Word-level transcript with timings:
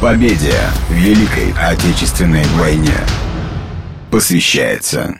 Победе 0.00 0.54
в 0.88 0.92
Великой 0.92 1.52
Отечественной 1.60 2.44
войне 2.56 2.94
посвящается 4.12 5.16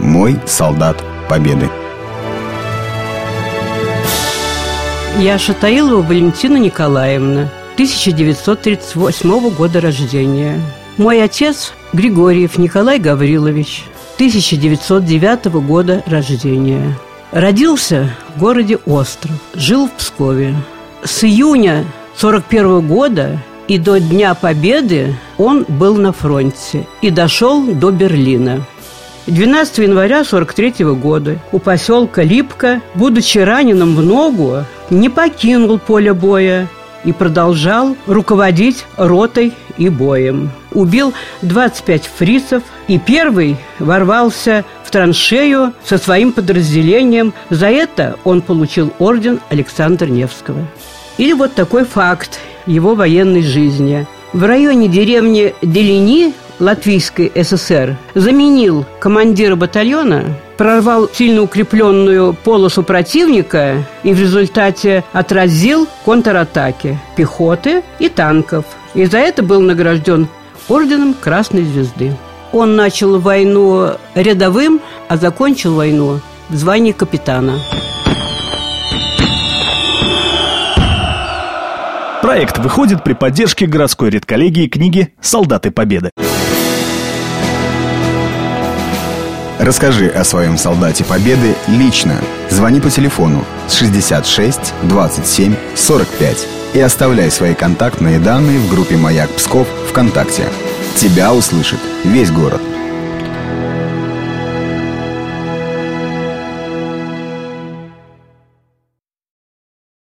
Мой 0.00 0.36
солдат 0.46 1.00
Победы. 1.28 1.70
Я 5.20 5.38
Шатаилова 5.38 6.02
Валентина 6.02 6.56
Николаевна, 6.56 7.48
1938 7.74 9.50
года 9.50 9.80
рождения. 9.80 10.60
Мой 10.96 11.22
отец 11.22 11.72
Григорьев 11.92 12.58
Николай 12.58 12.98
Гаврилович, 12.98 13.84
1909 14.16 15.44
года 15.64 16.02
рождения. 16.06 16.98
Родился 17.30 18.12
в 18.34 18.40
городе 18.40 18.78
Остров, 18.86 19.36
жил 19.54 19.86
в 19.86 19.92
Пскове. 19.92 20.52
С 21.04 21.22
июня 21.22 21.84
41 22.16 22.86
года 22.86 23.38
и 23.68 23.78
до 23.78 24.00
Дня 24.00 24.34
Победы 24.34 25.14
он 25.38 25.64
был 25.68 25.96
на 25.96 26.12
фронте 26.12 26.86
и 27.02 27.10
дошел 27.10 27.64
до 27.64 27.90
Берлина. 27.90 28.64
12 29.26 29.78
января 29.78 30.24
43 30.24 30.84
года 30.94 31.38
у 31.52 31.58
поселка 31.58 32.22
Липка, 32.22 32.80
будучи 32.94 33.38
раненым 33.38 33.94
в 33.94 34.02
ногу, 34.02 34.64
не 34.90 35.08
покинул 35.08 35.78
поле 35.78 36.12
боя 36.12 36.66
и 37.04 37.12
продолжал 37.12 37.96
руководить 38.06 38.84
ротой 38.96 39.52
и 39.78 39.88
боем. 39.88 40.50
Убил 40.72 41.14
25 41.42 42.06
фрицев 42.06 42.62
и 42.88 42.98
первый 42.98 43.56
ворвался 43.78 44.64
в 44.84 44.90
траншею 44.90 45.72
со 45.84 45.98
своим 45.98 46.32
подразделением. 46.32 47.32
За 47.50 47.68
это 47.68 48.16
он 48.24 48.42
получил 48.42 48.92
орден 48.98 49.40
Александра 49.48 50.06
Невского. 50.06 50.66
Или 51.20 51.34
вот 51.34 51.52
такой 51.52 51.84
факт 51.84 52.40
его 52.64 52.94
военной 52.94 53.42
жизни. 53.42 54.06
В 54.32 54.42
районе 54.42 54.88
деревни 54.88 55.54
Делини 55.60 56.32
Латвийской 56.58 57.30
ССР 57.34 57.98
заменил 58.14 58.86
командира 59.00 59.54
батальона, 59.54 60.34
прорвал 60.56 61.10
сильно 61.12 61.42
укрепленную 61.42 62.32
полосу 62.32 62.82
противника 62.82 63.84
и 64.02 64.14
в 64.14 64.18
результате 64.18 65.04
отразил 65.12 65.86
контратаки 66.06 66.98
пехоты 67.16 67.82
и 67.98 68.08
танков. 68.08 68.64
И 68.94 69.04
за 69.04 69.18
это 69.18 69.42
был 69.42 69.60
награжден 69.60 70.26
орденом 70.70 71.12
Красной 71.12 71.64
Звезды. 71.64 72.16
Он 72.50 72.76
начал 72.76 73.18
войну 73.18 73.90
рядовым, 74.14 74.80
а 75.08 75.18
закончил 75.18 75.74
войну 75.74 76.20
в 76.48 76.56
звании 76.56 76.92
капитана. 76.92 77.58
Проект 82.22 82.58
выходит 82.58 83.02
при 83.02 83.14
поддержке 83.14 83.66
городской 83.66 84.10
редколлегии 84.10 84.68
книги 84.68 85.14
«Солдаты 85.22 85.70
Победы». 85.70 86.10
Расскажи 89.58 90.08
о 90.08 90.22
своем 90.24 90.58
солдате 90.58 91.02
Победы 91.02 91.54
лично. 91.66 92.20
Звони 92.50 92.80
по 92.80 92.90
телефону 92.90 93.42
с 93.68 93.74
66 93.74 94.74
27 94.82 95.54
45 95.74 96.48
и 96.74 96.80
оставляй 96.80 97.30
свои 97.30 97.54
контактные 97.54 98.18
данные 98.18 98.58
в 98.58 98.68
группе 98.68 98.96
«Маяк 98.96 99.30
Псков» 99.30 99.66
ВКонтакте. 99.88 100.44
Тебя 100.96 101.32
услышит 101.32 101.80
весь 102.04 102.30
город. 102.30 102.60